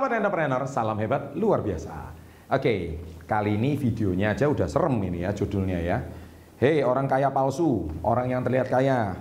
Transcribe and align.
Sahabat 0.00 0.16
entrepreneur, 0.16 0.64
salam 0.64 0.96
hebat 0.96 1.36
luar 1.36 1.60
biasa. 1.60 1.92
Oke, 2.56 3.04
kali 3.28 3.60
ini 3.60 3.76
videonya 3.76 4.32
aja 4.32 4.48
udah 4.48 4.64
serem 4.64 4.96
ini 4.96 5.28
ya 5.28 5.36
judulnya 5.36 5.76
ya. 5.76 6.00
Hei 6.56 6.80
orang 6.80 7.04
kaya 7.04 7.28
palsu, 7.28 7.84
orang 8.00 8.32
yang 8.32 8.40
terlihat 8.40 8.72
kaya. 8.72 9.12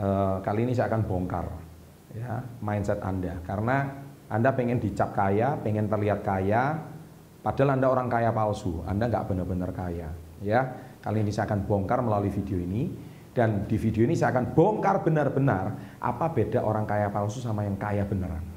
Uh, 0.00 0.40
kali 0.40 0.64
ini 0.64 0.72
saya 0.72 0.88
akan 0.88 1.04
bongkar 1.04 1.52
ya 2.16 2.40
mindset 2.64 2.96
Anda 3.04 3.36
karena 3.44 3.92
Anda 4.32 4.56
pengen 4.56 4.80
dicap 4.80 5.12
kaya, 5.12 5.60
pengen 5.60 5.84
terlihat 5.84 6.24
kaya, 6.24 6.80
padahal 7.44 7.76
Anda 7.76 7.92
orang 7.92 8.08
kaya 8.08 8.32
palsu, 8.32 8.80
Anda 8.88 9.12
nggak 9.12 9.36
benar-benar 9.36 9.68
kaya 9.76 10.08
ya. 10.40 10.64
Kali 11.04 11.20
ini 11.20 11.28
saya 11.28 11.44
akan 11.52 11.68
bongkar 11.68 12.00
melalui 12.00 12.32
video 12.32 12.56
ini 12.56 12.88
dan 13.36 13.68
di 13.68 13.76
video 13.76 14.08
ini 14.08 14.16
saya 14.16 14.32
akan 14.32 14.56
bongkar 14.56 15.04
benar-benar 15.04 16.00
apa 16.00 16.32
beda 16.32 16.64
orang 16.64 16.88
kaya 16.88 17.12
palsu 17.12 17.44
sama 17.44 17.68
yang 17.68 17.76
kaya 17.76 18.08
beneran. 18.08 18.54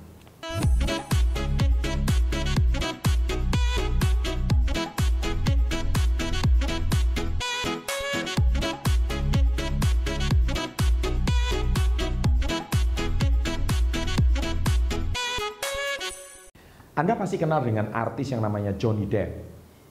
Anda 16.98 17.14
pasti 17.14 17.38
kenal 17.38 17.62
dengan 17.62 17.94
artis 17.94 18.34
yang 18.34 18.42
namanya 18.42 18.74
Johnny 18.74 19.06
Depp, 19.06 19.30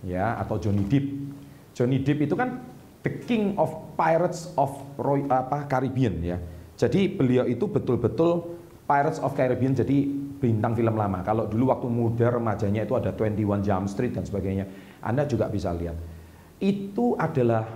ya 0.02 0.34
atau 0.42 0.58
Johnny 0.58 0.82
Depp. 0.82 1.06
Johnny 1.70 2.02
Depp 2.02 2.26
itu 2.26 2.34
kan 2.34 2.58
the 3.06 3.22
king 3.22 3.54
of 3.54 3.70
pirates 3.94 4.50
of 4.58 4.74
Roy, 4.98 5.22
apa 5.30 5.70
Caribbean 5.70 6.18
ya. 6.18 6.36
Jadi 6.74 7.08
beliau 7.14 7.46
itu 7.46 7.70
betul-betul 7.70 8.58
Pirates 8.86 9.18
of 9.18 9.34
Caribbean 9.34 9.74
jadi 9.74 10.06
bintang 10.38 10.78
film 10.78 10.94
lama. 10.94 11.18
Kalau 11.26 11.50
dulu 11.50 11.74
waktu 11.74 11.90
muda 11.90 12.30
remajanya 12.30 12.86
itu 12.86 12.94
ada 12.94 13.10
21 13.10 13.66
Jump 13.66 13.86
Street 13.90 14.14
dan 14.14 14.22
sebagainya. 14.22 14.64
Anda 15.02 15.26
juga 15.26 15.50
bisa 15.50 15.74
lihat. 15.74 15.98
Itu 16.62 17.18
adalah 17.18 17.66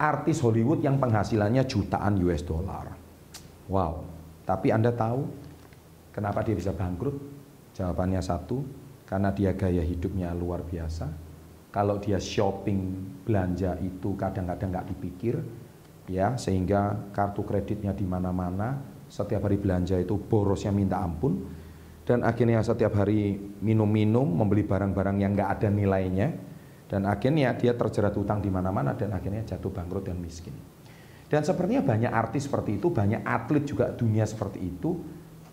artis 0.00 0.40
Hollywood 0.40 0.80
yang 0.80 0.96
penghasilannya 0.96 1.68
jutaan 1.68 2.16
US 2.24 2.42
dollar. 2.48 2.96
Wow. 3.68 4.08
Tapi 4.48 4.72
Anda 4.72 4.92
tahu 4.96 5.28
kenapa 6.16 6.40
dia 6.40 6.56
bisa 6.56 6.72
bangkrut? 6.72 7.33
Jawabannya 7.74 8.22
satu, 8.22 8.62
karena 9.04 9.34
dia 9.34 9.52
gaya 9.52 9.82
hidupnya 9.82 10.30
luar 10.32 10.62
biasa. 10.62 11.10
Kalau 11.74 11.98
dia 11.98 12.22
shopping 12.22 12.80
belanja 13.26 13.74
itu 13.82 14.14
kadang-kadang 14.14 14.70
nggak 14.70 14.88
dipikir, 14.94 15.42
ya 16.06 16.38
sehingga 16.38 17.10
kartu 17.10 17.42
kreditnya 17.42 17.90
di 17.90 18.06
mana-mana, 18.06 18.78
setiap 19.10 19.50
hari 19.50 19.58
belanja 19.58 19.98
itu 19.98 20.14
borosnya 20.14 20.70
minta 20.70 21.02
ampun, 21.02 21.42
dan 22.06 22.22
akhirnya 22.22 22.62
setiap 22.62 22.94
hari 22.94 23.34
minum-minum, 23.58 24.22
membeli 24.22 24.62
barang-barang 24.62 25.16
yang 25.18 25.34
nggak 25.34 25.50
ada 25.58 25.68
nilainya, 25.74 26.28
dan 26.86 27.10
akhirnya 27.10 27.58
dia 27.58 27.74
terjerat 27.74 28.14
utang 28.14 28.38
di 28.38 28.54
mana-mana 28.54 28.94
dan 28.94 29.10
akhirnya 29.10 29.42
jatuh 29.42 29.74
bangkrut 29.74 30.06
dan 30.06 30.22
miskin. 30.22 30.54
Dan 31.26 31.42
sepertinya 31.42 31.82
banyak 31.82 32.12
artis 32.12 32.46
seperti 32.46 32.78
itu, 32.78 32.94
banyak 32.94 33.26
atlet 33.26 33.64
juga 33.66 33.90
dunia 33.90 34.22
seperti 34.28 34.62
itu, 34.62 34.94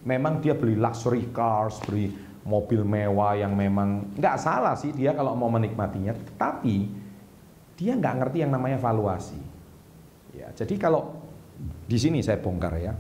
memang 0.06 0.42
dia 0.42 0.58
beli 0.58 0.78
luxury 0.78 1.30
cars, 1.30 1.82
beli 1.86 2.10
mobil 2.42 2.82
mewah 2.82 3.38
yang 3.38 3.54
memang 3.54 4.18
nggak 4.18 4.38
salah 4.42 4.74
sih 4.74 4.90
dia 4.94 5.14
kalau 5.14 5.38
mau 5.38 5.50
menikmatinya, 5.54 6.14
tapi 6.38 6.90
dia 7.78 7.94
nggak 7.98 8.16
ngerti 8.22 8.38
yang 8.46 8.52
namanya 8.54 8.82
valuasi. 8.82 9.38
Ya, 10.34 10.50
jadi 10.54 10.78
kalau 10.78 11.22
di 11.86 11.98
sini 12.00 12.24
saya 12.26 12.42
bongkar 12.42 12.74
ya, 12.82 12.94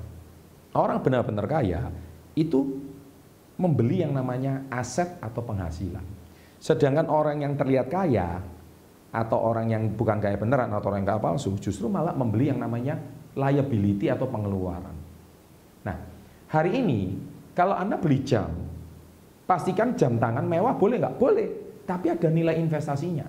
orang 0.77 1.01
benar-benar 1.01 1.45
kaya 1.49 1.81
itu 2.37 2.81
membeli 3.57 4.01
yang 4.01 4.13
namanya 4.13 4.65
aset 4.69 5.17
atau 5.21 5.41
penghasilan. 5.45 6.03
Sedangkan 6.61 7.09
orang 7.09 7.41
yang 7.41 7.53
terlihat 7.57 7.89
kaya 7.89 8.41
atau 9.11 9.37
orang 9.41 9.67
yang 9.73 9.83
bukan 9.97 10.21
kaya 10.21 10.37
beneran 10.37 10.71
atau 10.71 10.93
orang 10.93 11.03
yang 11.03 11.17
kaya 11.17 11.21
palsu 11.21 11.57
justru 11.57 11.89
malah 11.89 12.13
membeli 12.13 12.53
yang 12.53 12.61
namanya 12.61 13.01
liability 13.33 14.07
atau 14.07 14.29
pengeluaran. 14.29 15.00
Hari 16.51 16.83
ini, 16.83 17.15
kalau 17.55 17.71
Anda 17.79 17.95
beli 17.95 18.27
jam, 18.27 18.51
pastikan 19.47 19.95
jam 19.95 20.19
tangan 20.19 20.43
mewah 20.43 20.75
boleh 20.75 20.99
nggak? 20.99 21.15
Boleh, 21.15 21.47
tapi 21.87 22.11
ada 22.11 22.27
nilai 22.27 22.59
investasinya. 22.59 23.23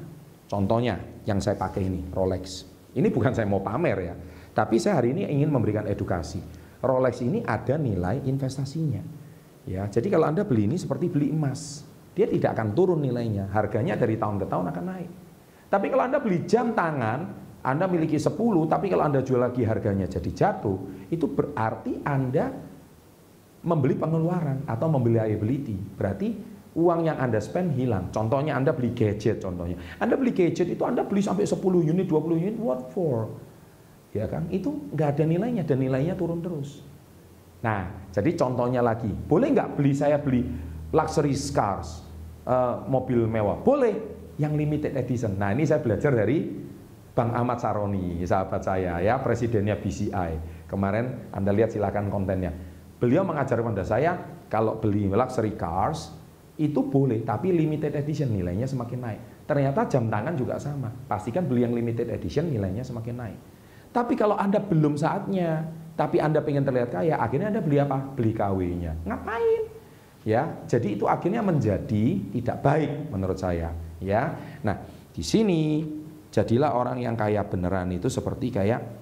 Contohnya, 0.50 0.98
yang 1.22 1.38
saya 1.38 1.54
pakai 1.54 1.86
ini, 1.86 2.02
Rolex. 2.10 2.66
Ini 2.98 3.06
bukan 3.14 3.30
saya 3.30 3.46
mau 3.46 3.62
pamer 3.62 3.98
ya, 4.02 4.14
tapi 4.50 4.82
saya 4.82 4.98
hari 4.98 5.14
ini 5.14 5.22
ingin 5.38 5.54
memberikan 5.54 5.86
edukasi. 5.86 6.42
Rolex 6.82 7.22
ini 7.22 7.46
ada 7.46 7.78
nilai 7.78 8.26
investasinya. 8.26 9.06
Ya, 9.70 9.86
jadi 9.86 10.10
kalau 10.10 10.26
Anda 10.26 10.42
beli 10.42 10.66
ini 10.66 10.74
seperti 10.74 11.06
beli 11.06 11.30
emas, 11.30 11.86
dia 12.18 12.26
tidak 12.26 12.58
akan 12.58 12.74
turun 12.74 13.06
nilainya. 13.06 13.54
Harganya 13.54 13.94
dari 13.94 14.18
tahun 14.18 14.42
ke 14.42 14.50
tahun 14.50 14.66
akan 14.74 14.84
naik. 14.98 15.10
Tapi 15.70 15.86
kalau 15.94 16.10
Anda 16.10 16.18
beli 16.18 16.42
jam 16.42 16.74
tangan, 16.74 17.20
Anda 17.62 17.86
miliki 17.86 18.18
10, 18.18 18.34
tapi 18.66 18.90
kalau 18.90 19.06
Anda 19.06 19.22
jual 19.22 19.38
lagi 19.38 19.62
harganya 19.62 20.10
jadi 20.10 20.30
jatuh, 20.34 21.06
itu 21.06 21.30
berarti 21.30 22.02
Anda 22.02 22.71
membeli 23.62 23.94
pengeluaran 23.94 24.66
atau 24.66 24.86
membeli 24.90 25.18
liability. 25.18 25.78
Berarti 25.94 26.34
uang 26.74 27.06
yang 27.06 27.18
Anda 27.18 27.38
spend 27.38 27.78
hilang. 27.78 28.10
Contohnya 28.10 28.58
Anda 28.58 28.74
beli 28.74 28.92
gadget 28.92 29.38
contohnya. 29.40 29.78
Anda 30.02 30.18
beli 30.18 30.34
gadget 30.34 30.66
itu 30.72 30.82
Anda 30.82 31.06
beli 31.06 31.22
sampai 31.22 31.46
10 31.46 31.58
unit, 31.62 32.06
20 32.10 32.42
unit, 32.42 32.58
what 32.58 32.90
for? 32.90 33.30
Ya 34.12 34.28
kan? 34.28 34.50
Itu 34.52 34.90
nggak 34.92 35.08
ada 35.18 35.24
nilainya 35.24 35.62
dan 35.64 35.80
nilainya 35.80 36.18
turun 36.18 36.42
terus. 36.42 36.84
Nah, 37.62 38.10
jadi 38.10 38.34
contohnya 38.34 38.82
lagi, 38.82 39.08
boleh 39.08 39.54
nggak 39.54 39.78
beli 39.78 39.94
saya 39.94 40.18
beli 40.18 40.42
luxury 40.90 41.32
cars, 41.54 42.02
uh, 42.42 42.82
mobil 42.90 43.30
mewah? 43.30 43.62
Boleh, 43.62 43.94
yang 44.42 44.58
limited 44.58 44.98
edition. 44.98 45.38
Nah, 45.38 45.54
ini 45.54 45.62
saya 45.62 45.78
belajar 45.78 46.10
dari 46.10 46.50
Bang 47.12 47.30
Ahmad 47.30 47.62
Saroni, 47.62 48.18
sahabat 48.26 48.66
saya 48.66 48.98
ya, 48.98 49.22
presidennya 49.22 49.78
BCI. 49.78 50.64
Kemarin 50.66 51.30
Anda 51.30 51.54
lihat 51.54 51.70
silakan 51.70 52.10
kontennya 52.10 52.71
Beliau 53.02 53.26
mengajarkan 53.26 53.74
pada 53.74 53.82
saya 53.82 54.14
kalau 54.46 54.78
beli 54.78 55.10
luxury 55.10 55.58
cars 55.58 56.14
itu 56.54 56.86
boleh, 56.86 57.26
tapi 57.26 57.50
limited 57.50 57.98
edition 57.98 58.30
nilainya 58.30 58.70
semakin 58.70 58.98
naik. 59.02 59.20
Ternyata 59.42 59.90
jam 59.90 60.06
tangan 60.06 60.38
juga 60.38 60.54
sama. 60.62 60.86
Pastikan 61.10 61.50
beli 61.50 61.66
yang 61.66 61.74
limited 61.74 62.06
edition 62.14 62.46
nilainya 62.46 62.86
semakin 62.86 63.14
naik. 63.18 63.38
Tapi 63.90 64.14
kalau 64.14 64.38
Anda 64.38 64.62
belum 64.62 64.94
saatnya, 64.94 65.66
tapi 65.98 66.22
Anda 66.22 66.46
pengen 66.46 66.62
terlihat 66.62 66.94
kaya, 66.94 67.18
akhirnya 67.18 67.50
Anda 67.50 67.58
beli 67.58 67.82
apa? 67.82 67.98
Beli 68.14 68.32
KW-nya. 68.38 68.92
Ngapain? 69.02 69.62
Ya, 70.22 70.62
jadi 70.70 70.94
itu 70.94 71.10
akhirnya 71.10 71.42
menjadi 71.42 72.06
tidak 72.30 72.62
baik 72.62 73.10
menurut 73.10 73.34
saya, 73.34 73.74
ya. 73.98 74.38
Nah, 74.62 74.78
di 75.10 75.26
sini 75.26 75.82
jadilah 76.30 76.78
orang 76.78 77.02
yang 77.02 77.18
kaya 77.18 77.42
beneran 77.42 77.90
itu 77.90 78.06
seperti 78.06 78.54
kayak 78.54 79.01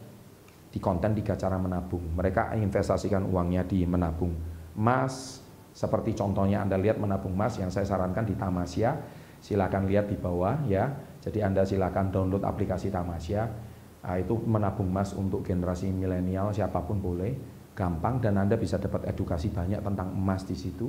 di 0.70 0.78
konten 0.78 1.12
tiga 1.18 1.34
cara 1.34 1.58
menabung. 1.58 2.14
Mereka 2.14 2.54
investasikan 2.54 3.26
uangnya 3.26 3.66
di 3.66 3.82
menabung 3.82 4.32
emas, 4.78 5.42
seperti 5.74 6.14
contohnya 6.14 6.62
Anda 6.62 6.78
lihat 6.78 7.02
menabung 7.02 7.34
emas 7.34 7.58
yang 7.58 7.70
saya 7.70 7.86
sarankan 7.86 8.26
di 8.26 8.38
Tamasya, 8.38 8.90
silakan 9.42 9.90
lihat 9.90 10.06
di 10.06 10.16
bawah 10.18 10.62
ya. 10.66 10.90
Jadi 11.20 11.42
Anda 11.44 11.66
silakan 11.66 12.14
download 12.14 12.46
aplikasi 12.46 12.88
Tamasya. 12.88 13.42
Nah, 14.00 14.16
itu 14.16 14.32
menabung 14.48 14.88
emas 14.88 15.12
untuk 15.12 15.44
generasi 15.44 15.92
milenial 15.92 16.56
siapa 16.56 16.80
pun 16.80 16.96
boleh, 17.04 17.36
gampang 17.76 18.16
dan 18.22 18.40
Anda 18.40 18.56
bisa 18.56 18.80
dapat 18.80 19.04
edukasi 19.10 19.52
banyak 19.52 19.84
tentang 19.84 20.16
emas 20.16 20.48
di 20.48 20.56
situ. 20.56 20.88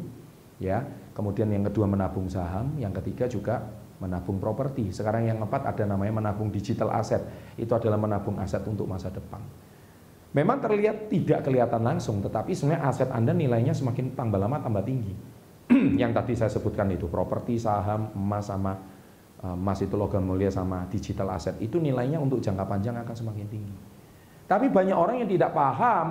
Ya. 0.62 0.86
Kemudian 1.12 1.50
yang 1.52 1.68
kedua 1.68 1.90
menabung 1.90 2.30
saham, 2.32 2.78
yang 2.80 2.94
ketiga 2.96 3.28
juga 3.28 3.66
menabung 4.00 4.40
properti. 4.40 4.90
Sekarang 4.90 5.28
yang 5.28 5.44
keempat 5.44 5.76
ada 5.76 5.84
namanya 5.84 6.24
menabung 6.24 6.50
digital 6.50 6.90
aset. 6.96 7.22
Itu 7.60 7.76
adalah 7.76 8.00
menabung 8.00 8.40
aset 8.40 8.64
untuk 8.66 8.88
masa 8.88 9.12
depan. 9.12 9.42
Memang 10.32 10.64
terlihat 10.64 11.12
tidak 11.12 11.44
kelihatan 11.44 11.84
langsung, 11.84 12.24
tetapi 12.24 12.56
sebenarnya 12.56 12.88
aset 12.88 13.10
Anda 13.12 13.36
nilainya 13.36 13.76
semakin 13.76 14.16
tambah 14.16 14.40
lama 14.40 14.64
tambah 14.64 14.84
tinggi. 14.88 15.12
yang 16.02 16.16
tadi 16.16 16.36
saya 16.36 16.52
sebutkan 16.52 16.88
itu, 16.92 17.08
properti, 17.12 17.60
saham, 17.60 18.12
emas 18.16 18.48
sama 18.48 18.80
eh, 19.44 19.56
emas 19.56 19.80
itu 19.84 19.96
logam 20.00 20.24
mulia 20.24 20.48
sama 20.48 20.88
digital 20.88 21.36
aset 21.36 21.60
itu 21.60 21.80
nilainya 21.80 22.20
untuk 22.20 22.40
jangka 22.40 22.64
panjang 22.64 22.96
akan 23.04 23.16
semakin 23.16 23.48
tinggi. 23.52 23.76
Tapi 24.48 24.68
banyak 24.68 24.96
orang 24.96 25.24
yang 25.24 25.30
tidak 25.32 25.52
paham 25.56 26.08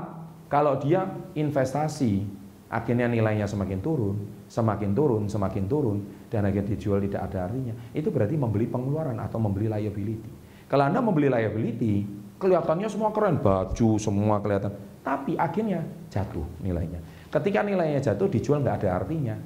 kalau 0.49 0.77
dia 0.81 1.05
investasi 1.37 2.25
akhirnya 2.71 3.11
nilainya 3.11 3.45
semakin 3.45 3.81
turun, 3.81 4.17
semakin 4.49 4.91
turun, 4.93 5.23
semakin 5.29 5.65
turun 5.69 5.99
dan 6.29 6.45
akhirnya 6.49 6.77
dijual 6.77 7.01
tidak 7.05 7.29
ada 7.33 7.51
artinya. 7.51 7.75
Itu 7.93 8.09
berarti 8.13 8.37
membeli 8.37 8.69
pengeluaran 8.69 9.17
atau 9.21 9.37
membeli 9.43 9.69
liability. 9.69 10.31
Kalau 10.71 10.87
Anda 10.87 11.03
membeli 11.03 11.27
liability, 11.27 12.07
kelihatannya 12.41 12.89
semua 12.89 13.13
keren, 13.13 13.37
baju 13.39 14.01
semua 14.01 14.41
kelihatan, 14.41 14.73
tapi 15.05 15.37
akhirnya 15.37 15.85
jatuh 16.09 16.49
nilainya. 16.65 17.05
Ketika 17.29 17.61
nilainya 17.61 18.01
jatuh 18.01 18.27
dijual 18.33 18.65
nggak 18.65 18.83
ada 18.83 19.05
artinya, 19.05 19.37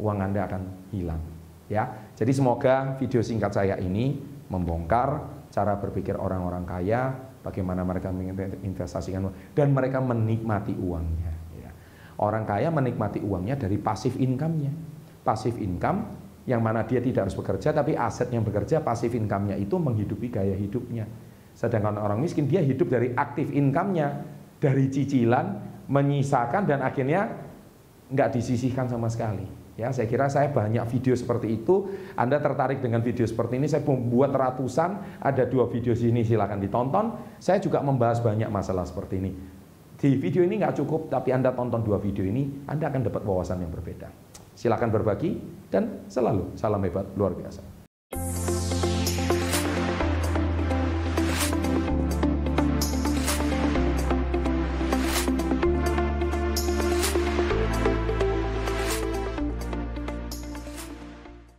uang 0.00 0.18
Anda 0.18 0.48
akan 0.48 0.62
hilang. 0.90 1.20
Ya, 1.68 2.12
jadi 2.16 2.32
semoga 2.32 2.96
video 2.96 3.20
singkat 3.20 3.52
saya 3.52 3.76
ini 3.76 4.18
membongkar 4.48 5.22
cara 5.52 5.78
berpikir 5.78 6.18
orang-orang 6.18 6.64
kaya, 6.66 7.14
bagaimana 7.44 7.84
mereka 7.84 8.08
menginvestasikan 8.10 9.28
uang 9.28 9.36
dan 9.52 9.70
mereka 9.70 10.00
menikmati 10.00 10.72
uangnya. 10.74 11.32
Ya. 11.60 11.70
Orang 12.16 12.48
kaya 12.48 12.72
menikmati 12.72 13.20
uangnya 13.20 13.60
dari 13.60 13.76
pasif 13.76 14.16
income-nya. 14.16 14.96
passive 15.24 15.56
income 15.56 16.04
yang 16.44 16.60
mana 16.60 16.84
dia 16.84 17.00
tidak 17.00 17.24
harus 17.24 17.36
bekerja 17.40 17.72
tapi 17.72 17.96
aset 17.96 18.28
yang 18.28 18.44
bekerja 18.44 18.84
passive 18.84 19.16
income-nya 19.16 19.56
itu 19.56 19.80
menghidupi 19.80 20.28
gaya 20.28 20.52
hidupnya. 20.52 21.08
Sedangkan 21.54 21.96
orang 21.96 22.18
miskin 22.18 22.50
dia 22.50 22.60
hidup 22.60 22.90
dari 22.90 23.14
aktif 23.14 23.48
income-nya, 23.54 24.26
dari 24.58 24.90
cicilan, 24.90 25.62
menyisakan 25.86 26.66
dan 26.66 26.82
akhirnya 26.82 27.30
nggak 28.10 28.34
disisihkan 28.34 28.90
sama 28.90 29.06
sekali. 29.06 29.46
Ya, 29.74 29.90
saya 29.90 30.06
kira 30.06 30.30
saya 30.30 30.54
banyak 30.54 30.86
video 30.86 31.18
seperti 31.18 31.50
itu. 31.50 31.90
Anda 32.14 32.38
tertarik 32.38 32.78
dengan 32.78 33.02
video 33.02 33.26
seperti 33.26 33.58
ini, 33.58 33.66
saya 33.66 33.82
membuat 33.82 34.30
ratusan, 34.30 35.18
ada 35.18 35.42
dua 35.50 35.66
video 35.66 35.98
sini 35.98 36.22
silakan 36.22 36.62
ditonton. 36.62 37.18
Saya 37.42 37.58
juga 37.58 37.82
membahas 37.82 38.22
banyak 38.22 38.46
masalah 38.54 38.86
seperti 38.86 39.18
ini. 39.18 39.34
Di 39.98 40.14
video 40.14 40.46
ini 40.46 40.62
nggak 40.62 40.78
cukup, 40.78 41.10
tapi 41.10 41.34
Anda 41.34 41.50
tonton 41.50 41.82
dua 41.82 41.98
video 41.98 42.22
ini, 42.22 42.66
Anda 42.70 42.86
akan 42.86 43.02
dapat 43.02 43.26
wawasan 43.26 43.66
yang 43.66 43.74
berbeda. 43.74 44.06
Silakan 44.54 44.94
berbagi 44.94 45.42
dan 45.74 46.06
selalu 46.06 46.54
salam 46.54 46.78
hebat 46.86 47.10
luar 47.18 47.34
biasa. 47.34 47.73